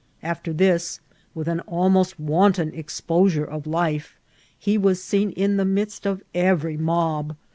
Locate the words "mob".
6.79-7.35